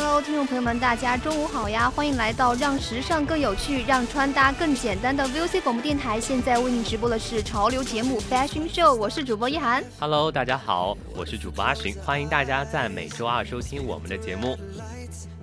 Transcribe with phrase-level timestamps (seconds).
[0.00, 1.90] Hello，听众朋友们，大家中午好呀！
[1.90, 6.20] 欢迎来到让时尚更有趣、让穿搭更简单的 VOC 广播电台。
[6.20, 9.82] 现在为您直播的是潮流节目 Fashion Show，我是主播一涵。
[9.98, 14.56] Hello，大家好，我是主播阿寻，欢迎大家在每周二收听我们的节目。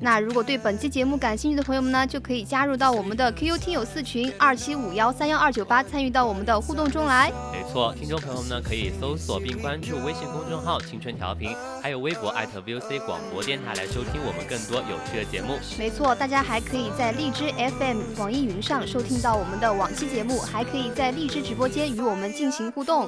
[0.02, 7.32] 那如果对本期节目感兴趣的朋友们呢，就可以加入到我们的 QQ 听友四群二七五幺三幺二九八，参与到我们的互动中来。
[7.52, 15.58] 没错，听众朋友们呢，可以搜索并关注微信公众号“青春调频”，还有微博 @VOC 广播电台来收听我们更多有趣的节目。
[15.80, 23.08] 没错，大家还可以在荔枝 FM、网易云上收听到我们的往期节目，还可以在荔枝直播间与我们进行互动。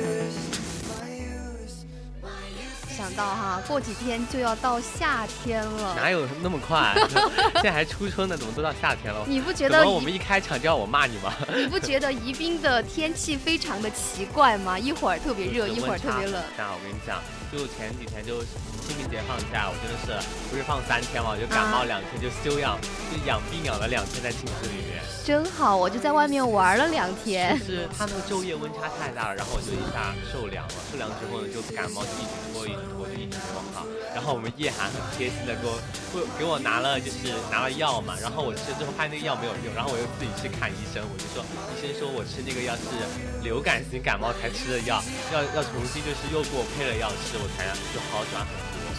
[3.11, 6.93] 想到哈，过几天就要到夏天了，哪有那么快？
[7.55, 9.25] 现在还初春呢，怎么都到夏天了？
[9.27, 9.87] 你不觉得？
[9.87, 11.33] 我们一开场就要我骂你吗？
[11.55, 14.79] 你不觉得宜宾的天气非常的奇怪吗？
[14.79, 16.41] 一会儿特别热，一会儿特别冷。
[16.57, 17.17] 那我跟你讲，
[17.51, 18.43] 就前几天就。
[18.81, 22.75] 清明节放假，我真的是不是放三天嘛，我就感冒两天，就休养，
[23.07, 24.99] 就养病养了两天在寝室里面。
[25.23, 27.55] 真好，我就在外面玩了两天。
[27.59, 33.85] 就 是他那个昼夜温差太大了，然后我就一下受凉了，受凉之后呢就感冒，就一直拖一直拖就一直拖哈。
[34.11, 35.79] 然后我们叶涵很贴心的给我
[36.35, 42.91] 给我拿了就是拿了药嘛，然后我吃之后发现那个药没有用，然后我又自己去看医生，我就说医生说我吃那个药是
[43.39, 44.99] 流感型感冒才吃的药，
[45.31, 48.49] 要要重新就是又给我配了药吃，我才就好转很。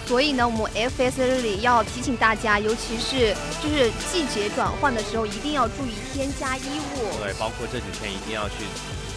[0.06, 3.32] 所以呢，我们 FS 这里要提醒大家，尤其是
[3.62, 6.62] 就是季节转换的时候，一定要注意添加衣
[6.96, 7.22] 物。
[7.22, 8.56] 对，包括这几天一定要去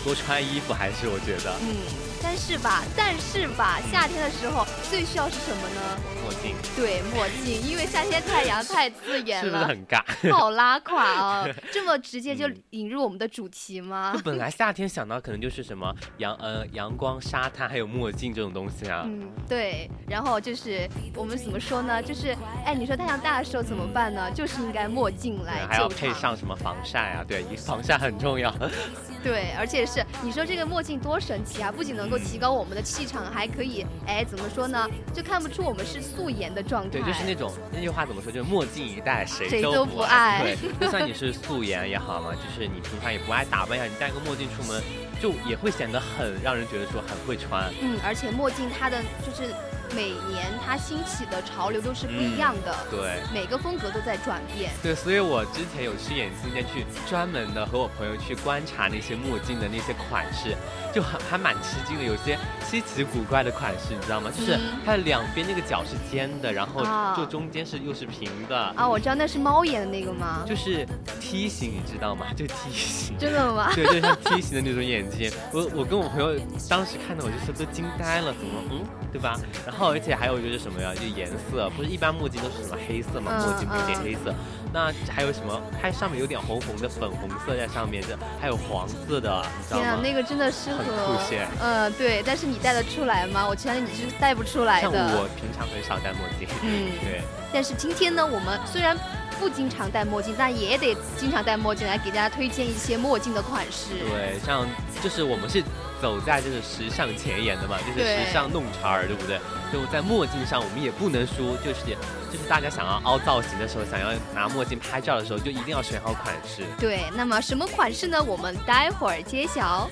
[0.04, 1.56] 多穿衣服，还是我觉得。
[1.62, 2.15] 嗯。
[2.28, 5.82] 但是吧，但是吧，夏天的时候最需要是什么呢？
[6.24, 6.56] 墨镜。
[6.76, 10.02] 对，墨镜，因为夏天太阳太刺眼了，是不是很尬？
[10.34, 11.50] 好拉垮哦！
[11.72, 14.20] 这么直接就引入我们的主题吗？
[14.26, 19.04] 本来夏天想到可能就是什么阳呃阳光、沙滩，还有墨镜这种东西啊。
[19.06, 19.88] 嗯，对。
[20.08, 22.02] 然后就是我们怎么说呢？
[22.02, 22.36] 就是
[22.66, 24.32] 哎，你说太阳大的时候怎么办呢？
[24.32, 25.66] 就是应该墨镜来。
[25.68, 27.24] 还要配上什么防晒啊？
[27.26, 28.54] 对，防晒很重要。
[29.24, 31.72] 对，而且是你说这个墨镜多神奇啊！
[31.72, 34.88] 不仅能够提高我们的气场，还可以哎，怎么说呢？
[35.14, 36.90] 就看不出我们是素颜的状态。
[36.90, 38.32] 对，就是那种那句话怎么说？
[38.32, 40.42] 就是墨镜一戴，谁都不爱。
[40.44, 44.82] 对， 就算你是素颜也好嘛，就是你平常也不爱打扮呀，你戴个墨镜出门，
[45.22, 47.72] 就也会显得很让人觉得说很会穿。
[47.82, 49.54] 嗯，而且墨镜它的就是。
[49.94, 54.72] 每年它兴起的潮流都是不一样的，对，每个风格都在转变。
[54.82, 60.56] 对，所以我之前有去眼镜店去专门的和我朋友去观察那些墨镜的那些款式，
[60.94, 64.32] 就很还蛮吃惊的，有些稀奇古怪的款式，你知道吗？
[64.36, 66.84] 就是它的两边那个角是尖的，然后
[67.16, 68.58] 就中间是又是平的。
[68.76, 70.44] 啊，我知道那是猫眼的那个吗？
[70.48, 70.86] 就是
[71.20, 72.26] 梯形，你知道吗？
[72.36, 73.18] 就梯形。
[73.18, 73.72] 真的吗？
[73.76, 75.32] 对，就像梯形的那种眼镜。
[75.54, 76.38] 我我跟我朋友
[76.68, 79.40] 当时看到我就是都惊呆了，怎么嗯，对吧？
[79.66, 79.75] 然后。
[79.76, 80.94] 然后，而且还有一个是什么呀？
[80.96, 83.34] 就颜色，不是一般墨镜都是什么黑色嘛？
[83.44, 84.34] 墨镜有点黑色。
[84.72, 85.62] 那还有什么？
[85.82, 90.78] 它上面有点红红的粉红色在上面，这还有黄色的，天啊，那个真的适合。
[90.78, 91.46] 很酷炫。
[91.62, 92.24] 嗯，对。
[92.26, 93.46] 但是你戴得出来吗？
[93.46, 94.90] 我觉得你是戴不出来的。
[94.90, 96.48] 像我平常很少戴墨镜。
[96.64, 97.22] 嗯，对。
[97.52, 98.98] 但是今天呢，我们虽然
[99.42, 103.90] 不经常戴墨镜，但也得经常戴墨镜来给大家推荐一些墨镜的款式。
[104.08, 104.66] 对，像
[105.04, 105.62] 就是我们是。
[106.02, 109.40] 走在这个时尚前沿的嘛，就是时尚弄潮儿，对不对？
[109.72, 111.86] 就在墨镜上，我们也不能输，就是
[112.32, 116.64] 就是大家想要凹造型的时候，想要拿墨镜拍照的时候，就一定要选好款式。
[116.80, 118.22] 对，那么什么款式呢？
[118.22, 119.90] 我们待会儿揭晓。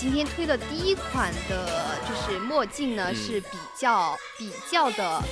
[0.00, 1.68] 今天推的第一款的
[2.08, 5.22] 就是墨镜呢，嗯是比较比较的，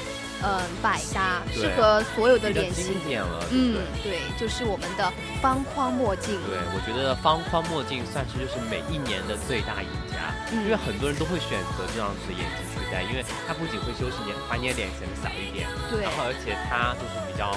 [0.44, 3.08] 嗯、百搭，适合所有的脸型经。
[3.08, 5.10] 典了，嗯对？，对，就是我们的
[5.40, 6.38] 方框墨镜。
[6.44, 17.56] 对，我觉得方框墨镜算是就是每一年的最大赢家，嗯因为很多人都会选择这样子的眼镜去戴，因为它不仅会修饰你，把你的脸显得小一点，对然后而且它就是比较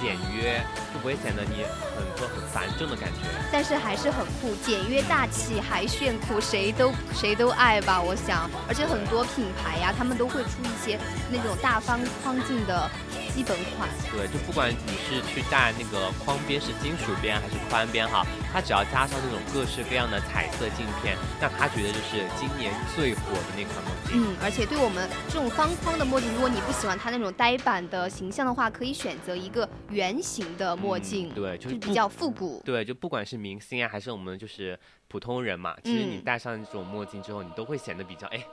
[0.00, 1.64] 简约，就不会显得你
[1.94, 3.28] 很多很繁重的感觉。
[3.52, 8.50] 但是还是很酷，简约大气还炫酷，谁都谁都爱吧，我想。
[8.66, 10.98] 而且很多品牌呀、他们都会出一些
[11.30, 12.90] 那种大方框镜的
[13.40, 13.88] 基本款。
[14.12, 18.22] 对，就不管你是去戴那个框边是金属边还是宽边哈，
[18.52, 24.12] 它只要加上那种各式各样的彩色镜片，那他觉得就是今年最火的那款墨镜。
[24.12, 32.60] 嗯，而且对我们这种方框的墨镜，如果你不喜欢它那种呆板的形象的话，可以选择一个圆形的墨镜，嗯对，就是是比较复古。
[32.62, 34.78] 对，就不管是明星啊，还是我们就是
[35.08, 38.44] 普通人嘛，其实你嗯戴上这种墨镜之后，你都会显得比较哎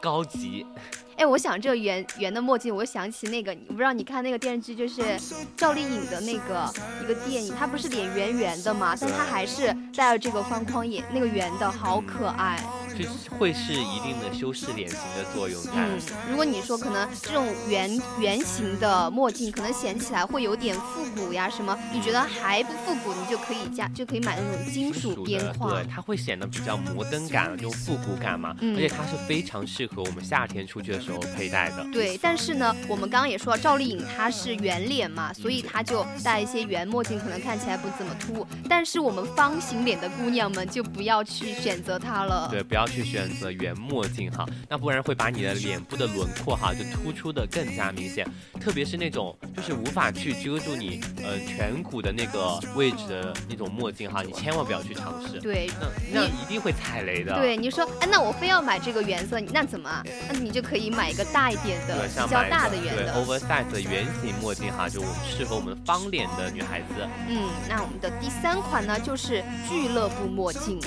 [0.00, 0.66] 高级。
[1.16, 5.18] 哎，我想这圆圆的墨镜，我想起那个，我不知道你看那个电视剧，就是
[5.56, 6.70] 赵丽颖的那个
[7.02, 12.62] 一个电影，她不是脸圆圆的嘛，但她还是戴了这个方框眼，那个圆的好可爱。
[12.96, 15.72] 就是会是一定的修饰脸型的作用在。
[15.74, 15.98] 嗯，
[16.30, 25.86] 如果你说可能这种圆圆形的墨镜，可能显起来会有点复古呀什么，你觉得还不复古，你就可以加就可以买那种金属边，框对，。
[25.86, 28.54] 它会显得比较摩登感，就复古感嘛。
[28.60, 31.86] 嗯而且它是非常适合我们夏天出去的时候佩戴的。
[31.92, 38.46] 对，但是呢，我们刚刚也说了，赵丽颖她是圆脸嘛，所以她就戴一些圆墨镜，可能看起来不怎么突兀。
[38.68, 42.48] 但是我们方形脸的姑娘们就不要去选择它了。
[42.50, 48.26] 对，不要去选择圆墨镜哈，那不然会把你的脸部的轮廓哈就突出的更加明显，
[48.60, 55.70] 特别是那种就是无法去遮住你呃颧骨的那个位置的那种墨镜哈，你千万不要去尝试，对
[56.12, 57.34] 那那一定会踩雷的。
[57.36, 60.02] 对，你说，哎，那我非要买这个原色，那怎么啊？
[60.28, 63.14] 那你就可以买一个大一点的比较大的圆的。
[63.14, 66.86] oversize 的圆形墨镜哈，就我们适合我们方脸的女孩子。
[67.28, 70.80] 嗯，那我们的第三款呢，就是俱乐部墨镜。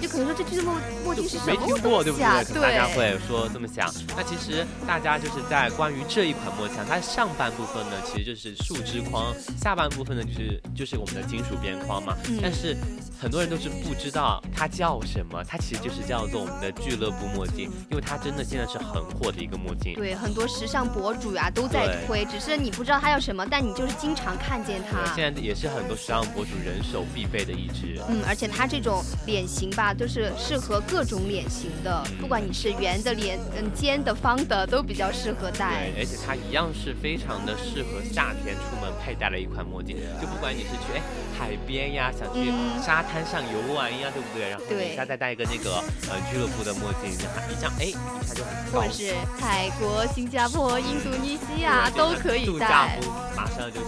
[0.00, 0.70] 就可能说这俱乐部
[1.04, 2.18] 墨镜是什么没听过，对不？
[2.18, 2.44] 对？
[2.44, 3.92] 可能大家会说这么想。
[4.16, 12.16] 那其实大家就是在关于这一款墨镜，它上半部分呢，其实就是树枝框，下半部分呢就是就是我们的金属边框嘛。
[12.28, 12.76] 嗯但是
[13.18, 19.94] 很多人都是不知道它叫什么，它其实就是叫做我们的俱乐部墨镜，因为它真的现在是很火的一个墨镜。
[19.94, 25.14] 对，很多时尚博主呀、都在推，只是你不知道它叫什么，但你就是经常看见它。
[25.14, 27.98] 现在也是很多时尚博主人手必备的一支。
[28.08, 35.90] 嗯，而且它这种脸型吧，都是适合各种脸型的，不管你是圆的脸、嗯尖的、方的，都比较适合戴。
[35.94, 41.02] 对，而且它一样是非常的适合夏天出门佩戴的一款墨镜，就不管你是去哎
[41.38, 44.48] 海边呀，想去嗯沙滩上游玩呀，对不对？
[44.50, 47.92] 然后对你一下再戴一个那个呃俱乐部的墨镜，一这样哎一
[48.26, 53.00] 下就很高或者是泰国、新加坡、印度尼西亚都可以度假戴。
[53.36, 53.86] 马上就迎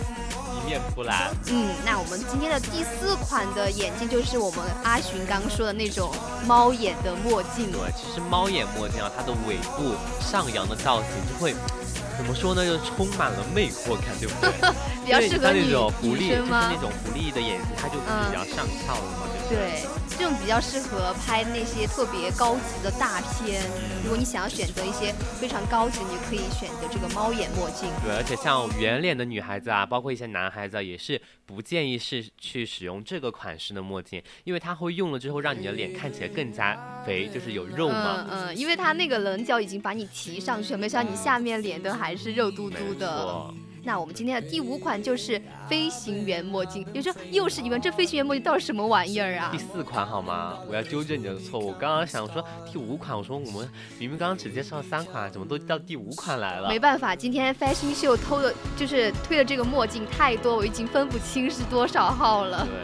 [0.69, 1.31] 面出来。
[1.47, 6.13] 嗯，那我们今天的第四款的眼镜就是我们阿寻刚刚说的那种
[6.47, 7.73] 猫眼的墨镜。
[7.73, 11.55] 对，其实猫眼墨镜啊，它的尾部上扬的造型就会。
[12.19, 12.67] 怎么说呢？
[12.67, 14.51] 就充满了魅惑感，对不对？
[15.07, 16.75] 比较适合女种狐狸，就是那？
[16.81, 19.63] 种狐狸的眼睛，它就比较上翘了嘛，对不。
[19.63, 19.87] 对，
[20.19, 23.63] 这种比较适合拍那些特别高级的大片。
[24.03, 27.89] 如果你想要选择一些非常高级，你就可以选择这个猫眼墨镜。
[28.03, 38.27] 对，而且像圆脸的女孩子啊，包括一些男孩子啊，也是不建议是去使用这个款式的墨镜，因为它会用了之后让你的脸看起来更加肥，就是有肉嘛。
[38.29, 43.23] 嗯嗯，因为它那个棱角已经把你提上去了，没想到你下面脸都还是肉嘟嘟的。
[43.23, 43.55] 错，
[43.89, 49.57] 那我们今天的第五款就是飞行员墨镜，有时候又是疑问，这飞行员墨镜到底什么玩意儿啊第？
[49.57, 50.59] 四款好吗？
[50.69, 51.69] 我要纠正你的错误。
[51.69, 53.67] 我刚刚想说第五款，我说我们
[53.99, 56.79] 明明刚刚只介绍三款，怎么都到第五款来了没？
[56.79, 62.67] 办法，今天 Fashion Show 偷的就是推的这个墨镜太多，我已经分不清是多少号了。
[62.67, 62.75] 对。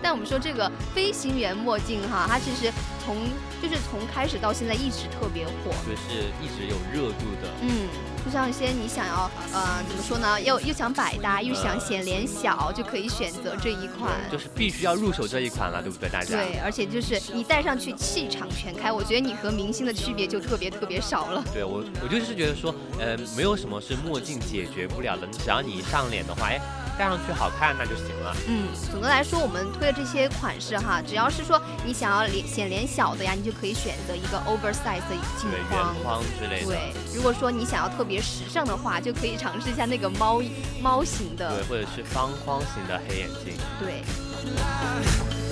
[0.00, 2.72] 但我们说这个飞行员墨镜哈，它其实
[3.04, 3.16] 从
[3.60, 5.72] 就是从开始到现在一直特别火。
[5.84, 7.48] 就是一直有热度的。
[7.62, 7.88] 嗯，
[8.24, 14.12] 就像一些你想要呃怎么说呢，又又想百搭又想显脸小，就可以选择这一款。
[14.30, 16.36] 就是必须要入手这一款了，对不对，大家？
[16.36, 21.44] 对，而且就是你戴上去气场全开，我觉得你和明星的区别就特别特别少了。
[21.52, 26.60] 对我，我就是觉得说，呃，没有什么是墨镜解决不了的，只要你一上脸的话，哎，
[26.98, 28.36] 戴上去好看那就行了。
[28.46, 36.02] 嗯，总的来说，我们推的这些款式哈，只要是说你想要脸显脸小的呀，你就可以选择一个 oversize 的镜对，框圆。
[36.02, 36.66] 框之类的。
[36.66, 40.42] 对，如果说你想要特别时尚的话，就可以尝试一下那个猫
[40.80, 43.54] 猫型的对，或者是方框型的黑眼镜。
[43.80, 44.02] 对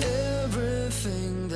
[0.01, 1.47] ，Everything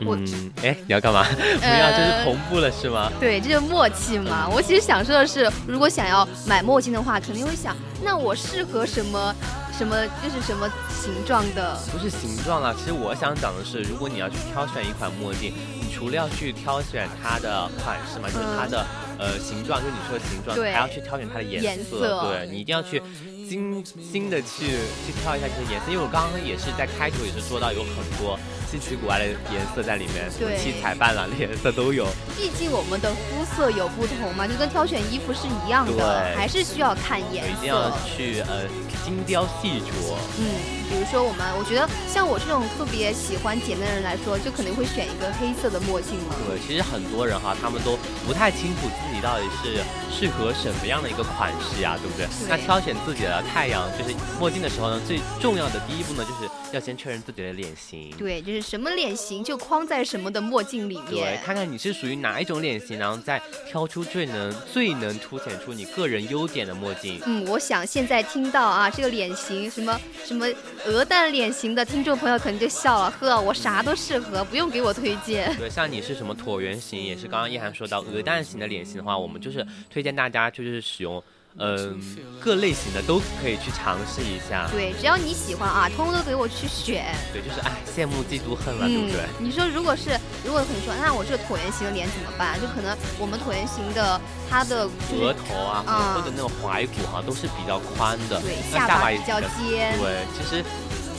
[0.00, 1.24] 嗯，哎，你要干嘛？
[1.28, 3.10] 不要，这是同步了是吗？
[3.18, 4.48] 对，这就是默契嘛。
[4.48, 9.34] 我其实想说的是，如果想要买墨镜的话，肯定会想，那我适合什么
[9.76, 11.76] 什么，就是什么形状的。
[11.90, 18.86] 不是形状啊，其实我想讲的是，如果你要去挑选一款墨镜，你除了要去挑选它的款式嘛，就是它的、
[19.18, 23.02] 呃形状，就是你说的形状，对还要去挑选它的颜颜色对你一定要去
[23.48, 24.66] 精心的去
[25.06, 28.38] 去挑一下这些颜色，因为我刚刚也是在开头也是说到有很多
[28.70, 32.06] 稀奇古怪的颜色在里面，什么对七彩斑斓的颜色都有。
[32.36, 37.88] 毕竟我们的肤色有不同嘛，就跟挑选衣服是一样的，还是需要看颜一定要。
[38.04, 38.66] 去呃
[39.04, 40.18] 精雕细琢。
[40.38, 40.44] 嗯，
[40.90, 46.34] 比如说我们，我觉得像我这种特别喜欢简单的人来说，就肯定会选一个黑色的墨镜嘛。
[46.46, 52.26] 对，其实很多人哈，他们都不太清楚自己到底是适合什么样的一个款式呀，对不对？
[52.48, 58.10] 那挑选自己的太阳就是墨镜的时候呢，最重要的第一步呢，就是要先确认自己的脸型。
[58.16, 67.20] 对，就是什么脸型就框在什么的墨镜里面对，看看你是属于哪一种脸型，然后再挑出最能最能凸显出你个人优点的墨镜。
[67.26, 70.46] 嗯，我想现在听到啊，这个脸型什么什么
[70.86, 75.54] 鹅蛋脸型的听众朋友可能就笑了，呵，我啥都适合，不用给我推荐。
[75.56, 81.22] 对，像你是什么椭圆形，也是刚刚一涵说到鹅蛋型的脸型的话，我们就是推荐大家就是使用，
[81.56, 82.00] 嗯、
[82.40, 84.68] 各类型的都可以去尝试一下。
[84.70, 87.06] 对，只要你喜欢啊，通通都给我去选。
[87.32, 89.24] 对，就是哎，羡慕嫉妒恨了，对不对？
[89.38, 90.10] 你说如果是
[90.44, 92.60] 如果你说，那我这个椭圆形的脸怎么办？
[92.60, 99.98] 就可能我们椭圆形的它的就是额头啊，啊或者那种踝骨哈、都是比较宽的，对下巴比较也比尖。
[99.98, 100.62] 对，其实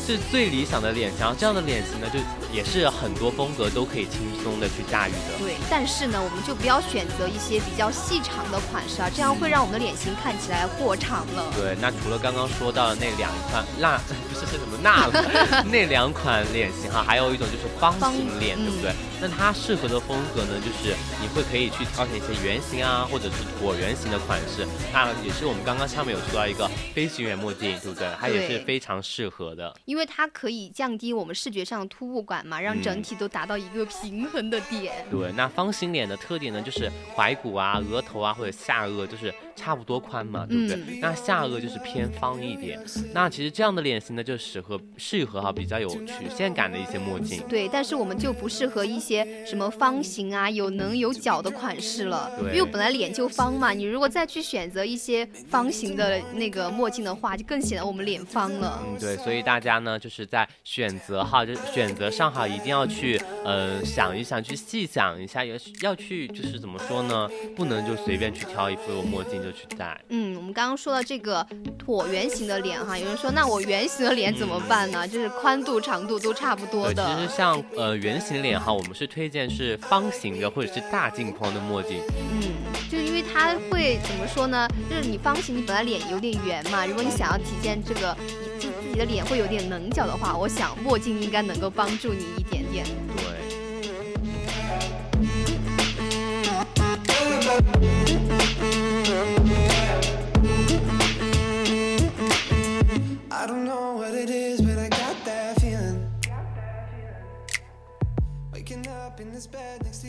[0.09, 1.19] 是最理想的脸型。
[1.37, 2.17] 这样的脸型呢，就
[2.51, 5.37] 也是很多风格都可以轻松的去驾驭的。
[5.37, 11.53] 对，但是呢，我们就不要选择一些比较细长的款式啊，这样会让我们的脸型看起来过长了。
[11.55, 13.97] 对，那除了刚刚说到的那两款那
[14.27, 15.05] 不是是什么那
[15.69, 18.91] 那两款脸型哈，还有一种就是方方形脸，对不对？
[19.21, 24.65] 那它适合的风格呢，就是你会可以去挑选一些圆形啊，或者是椭圆形的款式。
[24.91, 28.07] 那也是我们刚刚上面有说到一个飞行员墨镜，对不对？
[28.19, 29.75] 它也是非常适合的。
[29.85, 35.05] 因为它可以降低我们视觉上的突兀感嘛，让嗯整体都达到一个平衡的点。
[35.09, 40.75] 对，那方形脸的特点呢，就是踝骨啊、额头啊或者下颚就是差不多宽嘛，对不对？
[40.77, 42.79] 嗯那下颚就是偏方一点。
[43.13, 47.41] 那其实这样的脸型呢，就适合适合哈比较有曲线感的一些墨镜。
[47.49, 58.81] 对，但是我们就不适合一些什么方形啊、有棱有角的款式了，对因为本来脸就方嘛，你如果再去选择一些方形的那个墨镜的话，就更显得我们脸方了。
[58.85, 69.99] 嗯，对，所以大家呢，就是在选择哈，就是选择上哈，一定要去，呃，想一想，去细想一下，也要去，就是怎么说呢，不能就随便去挑一副墨镜就去戴。
[70.09, 71.45] 嗯，我们刚刚说到这个
[71.77, 75.07] 椭圆形的脸哈，有人说那我圆形的脸怎么办呢？
[75.07, 77.29] 就是宽度、长度都差不多的，其实。
[77.35, 82.01] 像呃圆形脸哈，我们是推荐是方形的或者是大镜框的墨镜。
[82.09, 82.51] 嗯，
[82.89, 84.67] 就是因为它会怎么说呢？
[84.89, 88.15] 就是你方形，你本来脸有点圆嘛，如果你想要体现这个
[88.55, 92.85] 你自自己的脸会有点棱角的话，我想墨镜应该能够帮助你一点点。
[93.15, 93.23] 对。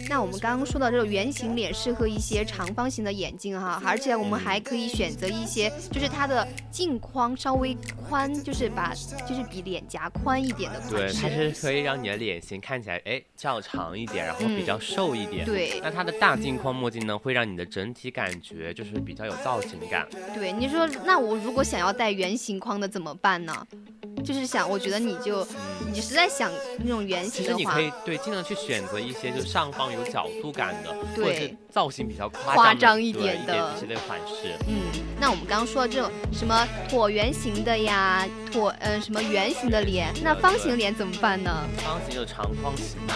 [0.09, 7.77] 那我们刚刚说到这个圆形脸适合一些长方形的眼镜哈，而且我们还可以选择一些，就是它的镜框稍微
[8.09, 8.95] 宽，就是把
[9.29, 11.31] 就是比脸颊宽一点的款对，它。
[11.31, 15.47] 是可以让你的脸型看起来哎较长一点，然后比较瘦一点。
[15.47, 20.07] 对那它的大镜框墨镜呢，会让你的整体感觉就是比较有造型感。
[20.35, 23.67] 对，你说那我如果想要戴圆形框的怎么办呢？
[24.21, 25.91] 就是想，我觉得你就嗯。
[25.93, 26.49] 你实在想
[26.79, 34.55] 那种圆形的话其实你可，以对尽量去选择一些就上方有角度感的，或者对是造型比较夸夸张一点的一些的款式。
[34.69, 34.83] 嗯，
[35.21, 41.65] 那我们刚刚说的这种什么椭圆形的呀，椭呃什么圆形的脸，那方形脸怎么办呢？
[41.83, 43.15] 方形就长方形嘛，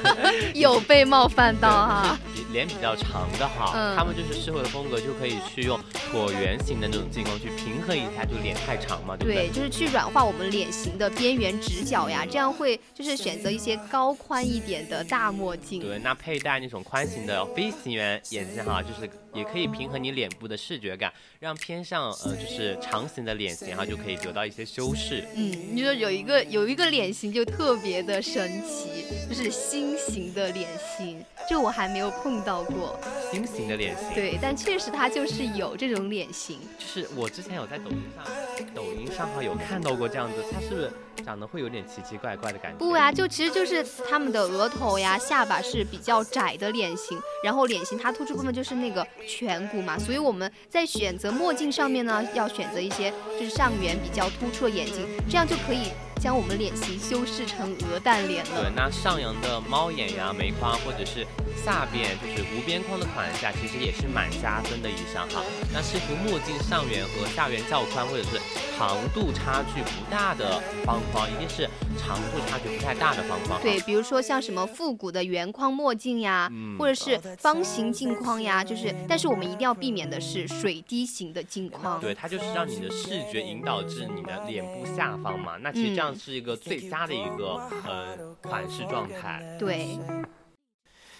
[0.54, 2.18] 有被冒犯到哈。
[2.52, 5.76] 脸比较长的哈，嗯他们就是社会的风格就可以去用
[6.12, 9.50] 椭圆形的那种镜框去平衡一下，就脸太长嘛，对不对，对？
[9.50, 15.80] 就是去软化我们脸型的边缘直角呀，这样会就是选择一些高宽一点的大墨镜。
[15.80, 25.24] 对，那佩戴那种宽型的飞行员眼镜哈，就是也可以平衡你脸部的视觉感，让偏向呃就是长形的脸型哈就可以得到一些修饰。
[25.34, 32.98] 嗯，你说有一个有一个脸型就特别的神奇，就是心形的脸型，这我还没有碰到过。
[33.32, 36.60] 心形的脸型，，对，但确实它就是有这种脸型。
[36.78, 38.24] 就是我之前有在抖音上，
[38.72, 40.92] 抖音上哈有看到过这样子，它是不是
[41.24, 42.78] 长得会有点奇奇怪怪的感觉？
[42.78, 55.88] 不呀，就其实就是他们的额头呀、下巴是比较窄的脸型，然后脸型它突出部分就是那个颧骨嘛，所以我们在选择墨镜上面呢，要选择一些就是上缘比较突出的眼睛，这样就可以
[56.24, 58.72] 将我们脸型修饰成鹅蛋脸对，。
[58.74, 61.26] 那上扬的猫眼呀、眉框，或者是
[61.62, 65.42] 下边就是无边框的款下，其实也是蛮加分的一项哈。
[65.70, 68.40] 那适合墨镜上缘和下缘较宽，或者是
[68.74, 73.60] 长度差距不大的方框，一定是长度差距不太大的方框。
[73.60, 82.00] 对，，比如说像什么复古的圆框墨镜呀，嗯或者是方形镜框呀，就是，但是我们一定要避免的是水滴型的镜框。
[82.00, 85.58] 对，它就是让你的视觉引导至你的脸部下方嘛。
[85.60, 89.57] 那其实这样是一个最佳的一个呃款式状态。
[89.59, 89.97] 对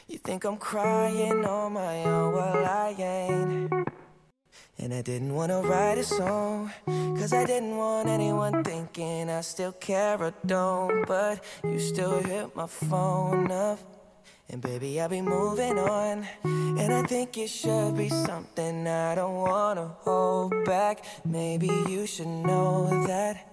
[0.08, 3.86] You think I'm crying on my own, well I ain't.
[4.80, 9.74] And I didn't wanna write a song, cause I didn't want anyone thinking I still
[9.74, 11.06] care or don't.
[11.06, 13.78] But you still hit my phone up.
[14.50, 16.26] And baby, I'll be moving on.
[16.44, 21.04] And I think it should be something I don't wanna hold back.
[21.24, 23.53] Maybe you should know that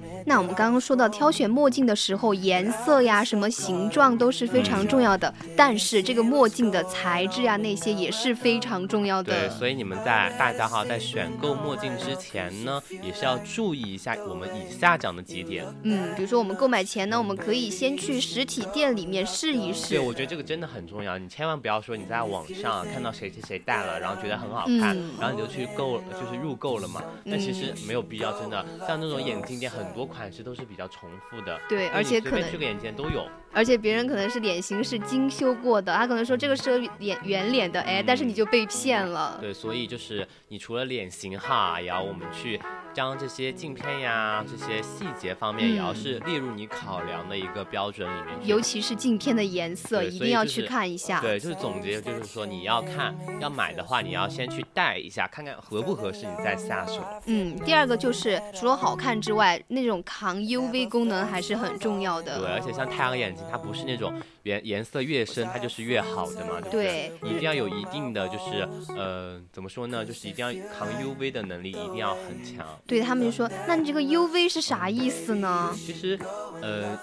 [0.25, 15.65] 那我们刚刚说到挑选墨镜的时候，颜色呀、什么形状都是非常重要的，但是这个墨镜的材质呀，那些也是非常重要的对，所以你们在大家哈在选购墨镜之前呢，也是要注意一下我们以下讲的几点。
[15.83, 27.01] 嗯，比如说我们购买前呢，我们可以先去实体店里面试一试对，我觉得这个真的很重要，你千万不要说你在网上看到谁谁谁戴了，然后觉得很好看，嗯然后你就去购，就是入购了嘛。
[27.25, 31.59] 但其实没有必要，真的，像那种眼镜店，很多款式都是比较重复的。
[31.67, 33.27] 对而且可能你随便去个眼线都有。
[33.53, 39.37] 而且别人可能是脸型是精修过的，他可能说这个是脸圆脸的，哎，但是你就被骗了。
[39.41, 42.59] 对，所以就是你除了脸型哈，也要我们去
[42.93, 48.47] 将这些镜片呀、这些细节方面，也要嗯是列入你考量的一个标准里面去。
[48.47, 51.21] 尤其是镜片的颜色，一定要去看一下。
[51.21, 57.05] 对，就是总结，就是说你要看要买的话，你要先去戴一下，看看合不合适，你再下手。
[57.27, 62.39] 嗯，第二个就是除了好看之外，那种种抗 UV 功能还是很重要的。
[62.39, 72.65] 对，而且像太阳眼镜，它不是那种颜颜色越深它就是越好的嘛，对不对你一定要有一定的就是呃怎么说呢，就是一定要抗 UV 的能力一定要很强。
[72.87, 75.73] 对他们就说，那你这个 UV 是啥意思呢？
[75.75, 76.19] 其实，
[76.61, 76.99] 呃，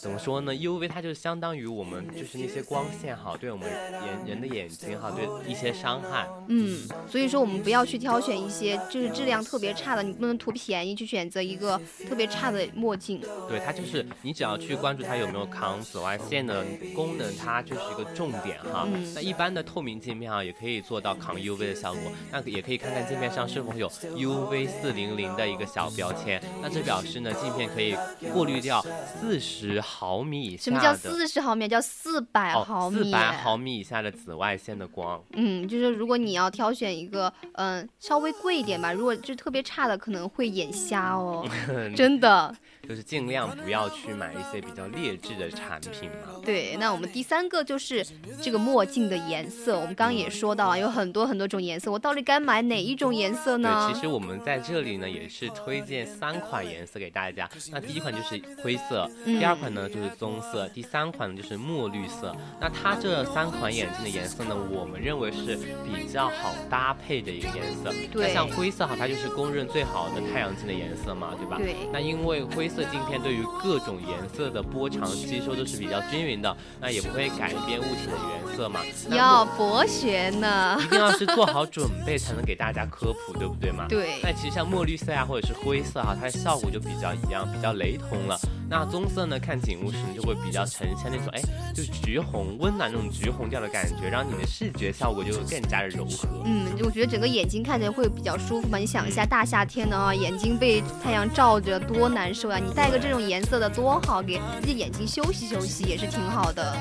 [0.00, 6.28] 怎么说呢？UV 它就相当于我们就是那些光线哈，对我们眼人的眼睛哈，对一些伤害。
[6.48, 13.20] 嗯，所以说我们不要去挑选一些就是质量特别差的，你不能图便宜去选择一个特别差的墨镜。
[13.48, 18.88] 对，它就是你只要去关注它有没有抗紫外线的功能，它就是一个重点哈。
[18.92, 22.02] 嗯那一般的透明镜片啊，也可以做到抗 UV 的效果。
[22.30, 26.42] 那也可以看看镜片上是否有 UV 四零零零的一个小标签。
[26.60, 27.96] 那这表示呢，镜片可以
[28.32, 28.80] 过滤掉
[29.20, 30.62] 四十毫米以下的。
[30.62, 31.66] 什么叫四十毫米？
[31.66, 33.04] 叫四百毫哦，米。
[33.04, 35.22] 四百毫米以下的紫外线的光。
[35.32, 41.46] 嗯，就是如果你要挑选一个，嗯，稍微贵一点吧，如果就特别差的，可能会眼瞎哦，
[41.96, 42.54] 真的。
[42.88, 46.40] 就是尽量不要去买一些比较劣质的产品嘛。
[46.44, 48.04] 对，那我们第三个就是
[48.42, 53.94] 这个墨镜的颜色，我们刚刚也说到了，有很多很多种颜色，我到底该买哪一种颜色呢对，？
[53.94, 57.48] 其实我们在这里呢也是推荐三款颜色给大家。
[57.70, 62.34] 那第一款就是灰色，嗯第二款呢就是棕色，第三款呢就是墨绿色。
[62.60, 67.92] 那它这三款眼镜的颜色呢，我们认为是比较好搭配的一个颜色。
[68.12, 71.56] 对那像灰色哈，它就是公认最好的太阳镜的颜色嘛，对吧？
[71.58, 78.80] 对那因为灰色镜片对于各种颜色的波长吸收都是比较均匀的，那也不会改变物体的原色嘛。
[79.10, 80.78] 要博学呢。
[80.80, 83.86] 一定要是做好准备才能给大家科普，对不对嘛？
[83.88, 88.38] 对那其实像墨绿色啊，或者是灰色哈、它的效果就比较一样，比较雷同了。
[88.72, 91.42] 那棕色呢，看景物时呢就会比较呈现那种哎，
[91.74, 96.26] 就橘红、温暖那种橘红调的感觉，让你的视觉效果就更加的柔和。
[96.46, 98.78] 嗯，我觉得整个眼睛看起来会比较舒服嘛。
[98.78, 102.56] 你想一下，大夏天的啊，眼睛被太阳照着多难受啊！
[102.56, 106.74] 你戴个这种颜色的多好，给自己眼睛休息休息也是挺好的。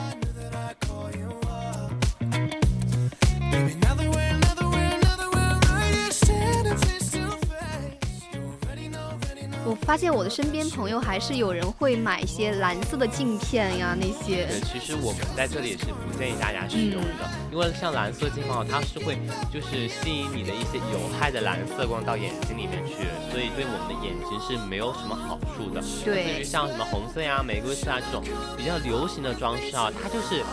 [9.85, 14.45] 发现我的身边朋友还是有人会买一些蓝色的镜片呀，那些。
[14.45, 19.17] 对，其实我们在这里也是不建议大家使用的，因为像蓝色镜框，它是会
[19.51, 22.93] 就是吸引你的一些有害的蓝色光到眼睛里面去，
[23.31, 25.81] 所以对我们的眼睛是没有什么好处的。
[26.05, 28.23] 对至于像什么红色呀、玫瑰色啊这种
[28.55, 30.43] 比较流行的装饰啊，它就是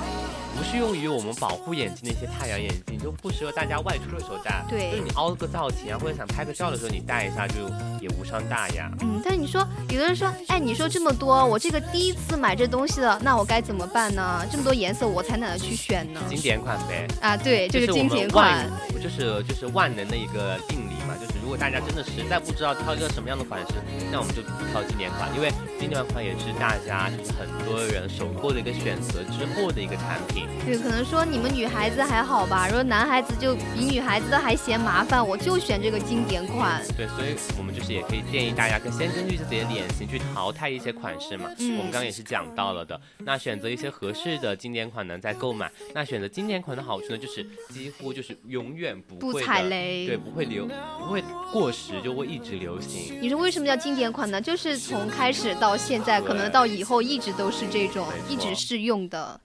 [0.59, 4.65] 不适用于我们保护眼睛的一些太阳眼镜，就不适合大家外出的时候戴。
[4.69, 7.69] 对就是你凹个造型啊，或者想拍个照的时候，你戴一下就
[8.01, 8.91] 也无伤大雅。
[9.01, 14.45] 嗯，但是你说，有的人说，哎，你说这么多，我这个第一次买这东西了，那我该怎么办呢？
[14.51, 16.21] 这么多颜色，我才哪去选呢？
[16.29, 17.07] 经典款呗。
[17.21, 23.75] 啊，对，这这是经典们万款。，就是就是万能的一个定理嘛，就是如果大家真的实在不知道挑一个什么样的款式，
[24.11, 30.47] 那我们就挑经典款，因为经典款也是大家就是很多人首购的一个选择之后的一个产品。
[30.65, 36.83] 对，可能说你们女孩子还好吧，如果男孩子就比女孩子都还嫌麻烦，我就选这个经典款。
[36.97, 41.51] 对，所以我们就是也可以建议大家，可以先根据自己的脸型去淘汰一些款式嘛。
[41.59, 43.01] 嗯我们刚刚也是讲到了的。
[43.19, 45.71] 那选择一些合适的经典款呢，再购买。
[45.95, 50.67] 那选择经典款的好处呢，就是几乎就是永远不不会的踩雷对，不会留，
[50.99, 53.19] 不会过时，就会一直流行。
[53.21, 54.41] 你说为什么叫经典款呢？
[54.41, 59.41] 就是从开始到现在，可能到以后一直都是这种，一直适用的。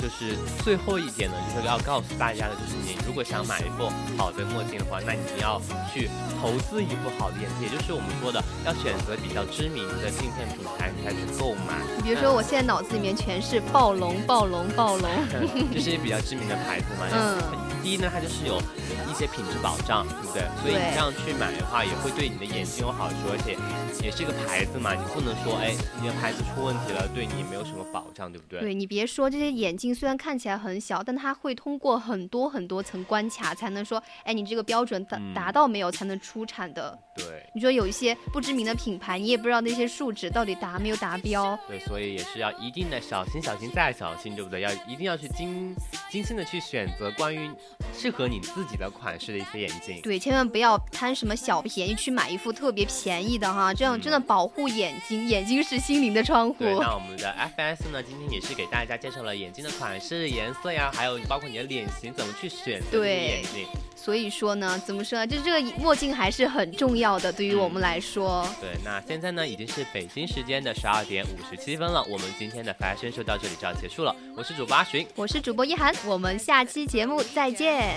[0.00, 5.60] 就是最后一点呢，就是要告诉大家的，就是你如果想买一副好的墨镜的话，那你要
[5.92, 6.08] 去
[6.40, 11.82] 投资一副好的眼镜，也就是我们说的要选择比较知名的镜片品牌，你才去购买。
[11.96, 15.10] 你比如说，我现在脑子里面全是暴龙、暴龙、暴龙。
[15.74, 17.06] 这是比较知名的牌子嘛。
[17.12, 18.60] 嗯第一呢，它就是有
[19.08, 20.42] 一些品质保障，对不对？
[20.60, 23.56] 所以你这样去买的话，也会对你的眼睛有好处，而且
[24.02, 28.60] 也是一个牌子嘛，你不能说哎，你的牌子出问题了，对你没有什么保障，对不对？
[28.60, 36.98] 对你别说，这些眼镜虽然看起来很小，但它会通过很多很多层关卡，才能说，哎，你这个标准达嗯达到没有，才能出产的。
[37.16, 41.58] 对你说有一些不知名的品牌，你也不知道那些数值到底达没有达标。
[41.66, 44.60] 对，所以也是要一定的小心、小心再小心，对不对？
[44.60, 45.74] 要一定要去精
[46.10, 47.50] 精心的去选择关于
[47.92, 50.00] 适合你自己的款式的一些眼镜。
[50.02, 56.64] 对，千万不要贪什么小便宜去买一副特别便宜的哈，这样真的保护眼睛，眼睛是心灵的窗户。
[56.64, 63.68] 对，那我们的 FS 呢，今天也是给大家介绍了眼睛的款式、颜色呀，还有包括你的脸型怎么去选择这个对眼镜。
[63.94, 65.24] 所以说呢，怎么说呢？
[65.24, 68.44] 就是这个墨镜还是很重要的，对于我们来说。
[68.60, 74.12] 对，那现在呢已经是北京时间的十二点五十七分了，我们今天的 Fashion Show 到这里就要结束了。
[74.36, 77.96] 我是主播阿寻，我是主播一涵，我们下期节目再见。